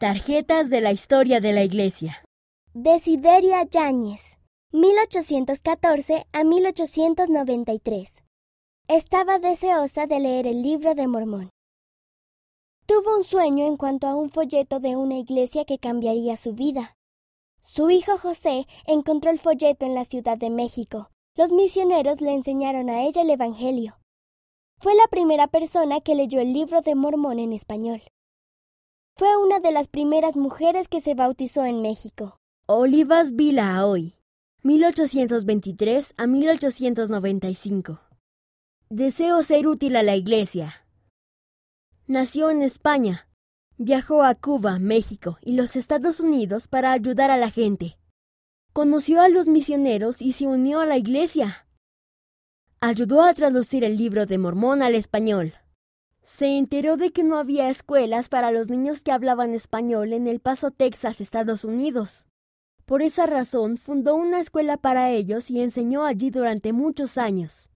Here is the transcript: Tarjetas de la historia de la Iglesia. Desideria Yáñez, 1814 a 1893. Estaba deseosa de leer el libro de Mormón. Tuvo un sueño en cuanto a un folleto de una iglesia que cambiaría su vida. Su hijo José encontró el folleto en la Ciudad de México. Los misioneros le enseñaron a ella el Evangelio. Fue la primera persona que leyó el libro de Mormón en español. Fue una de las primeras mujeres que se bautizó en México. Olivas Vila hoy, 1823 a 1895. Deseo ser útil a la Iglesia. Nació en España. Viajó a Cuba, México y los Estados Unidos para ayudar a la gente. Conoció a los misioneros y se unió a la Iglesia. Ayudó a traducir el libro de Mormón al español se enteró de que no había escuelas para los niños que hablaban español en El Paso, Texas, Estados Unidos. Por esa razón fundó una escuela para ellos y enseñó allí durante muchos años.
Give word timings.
Tarjetas 0.00 0.70
de 0.70 0.80
la 0.80 0.92
historia 0.92 1.40
de 1.40 1.52
la 1.52 1.62
Iglesia. 1.62 2.24
Desideria 2.72 3.64
Yáñez, 3.64 4.38
1814 4.72 6.24
a 6.32 6.42
1893. 6.42 8.24
Estaba 8.88 9.38
deseosa 9.38 10.06
de 10.06 10.20
leer 10.20 10.46
el 10.46 10.62
libro 10.62 10.94
de 10.94 11.06
Mormón. 11.06 11.50
Tuvo 12.86 13.14
un 13.14 13.24
sueño 13.24 13.66
en 13.66 13.76
cuanto 13.76 14.06
a 14.06 14.14
un 14.14 14.30
folleto 14.30 14.80
de 14.80 14.96
una 14.96 15.18
iglesia 15.18 15.66
que 15.66 15.76
cambiaría 15.78 16.38
su 16.38 16.54
vida. 16.54 16.94
Su 17.60 17.90
hijo 17.90 18.16
José 18.16 18.66
encontró 18.86 19.30
el 19.30 19.38
folleto 19.38 19.84
en 19.84 19.94
la 19.94 20.06
Ciudad 20.06 20.38
de 20.38 20.48
México. 20.48 21.10
Los 21.36 21.52
misioneros 21.52 22.22
le 22.22 22.32
enseñaron 22.32 22.88
a 22.88 23.02
ella 23.02 23.20
el 23.20 23.28
Evangelio. 23.28 23.98
Fue 24.78 24.94
la 24.94 25.08
primera 25.08 25.46
persona 25.46 26.00
que 26.00 26.14
leyó 26.14 26.40
el 26.40 26.54
libro 26.54 26.80
de 26.80 26.94
Mormón 26.94 27.38
en 27.38 27.52
español. 27.52 28.02
Fue 29.16 29.36
una 29.36 29.60
de 29.60 29.72
las 29.72 29.88
primeras 29.88 30.36
mujeres 30.36 30.88
que 30.88 31.00
se 31.00 31.14
bautizó 31.14 31.64
en 31.64 31.82
México. 31.82 32.38
Olivas 32.66 33.36
Vila 33.36 33.84
hoy, 33.84 34.14
1823 34.62 36.14
a 36.16 36.26
1895. 36.26 38.00
Deseo 38.88 39.42
ser 39.42 39.66
útil 39.66 39.96
a 39.96 40.02
la 40.02 40.16
Iglesia. 40.16 40.86
Nació 42.06 42.50
en 42.50 42.62
España. 42.62 43.28
Viajó 43.76 44.22
a 44.22 44.34
Cuba, 44.34 44.78
México 44.78 45.38
y 45.42 45.52
los 45.52 45.76
Estados 45.76 46.20
Unidos 46.20 46.68
para 46.68 46.92
ayudar 46.92 47.30
a 47.30 47.36
la 47.36 47.50
gente. 47.50 47.98
Conoció 48.72 49.20
a 49.20 49.28
los 49.28 49.48
misioneros 49.48 50.20
y 50.22 50.32
se 50.32 50.46
unió 50.46 50.80
a 50.80 50.86
la 50.86 50.96
Iglesia. 50.96 51.66
Ayudó 52.80 53.22
a 53.22 53.34
traducir 53.34 53.84
el 53.84 53.96
libro 53.96 54.26
de 54.26 54.38
Mormón 54.38 54.82
al 54.82 54.94
español 54.94 55.54
se 56.30 56.56
enteró 56.56 56.96
de 56.96 57.10
que 57.10 57.24
no 57.24 57.38
había 57.38 57.70
escuelas 57.70 58.28
para 58.28 58.52
los 58.52 58.70
niños 58.70 59.02
que 59.02 59.10
hablaban 59.10 59.52
español 59.52 60.12
en 60.12 60.28
El 60.28 60.38
Paso, 60.38 60.70
Texas, 60.70 61.20
Estados 61.20 61.64
Unidos. 61.64 62.24
Por 62.86 63.02
esa 63.02 63.26
razón 63.26 63.76
fundó 63.76 64.14
una 64.14 64.38
escuela 64.38 64.76
para 64.76 65.10
ellos 65.10 65.50
y 65.50 65.60
enseñó 65.60 66.04
allí 66.04 66.30
durante 66.30 66.72
muchos 66.72 67.18
años. 67.18 67.68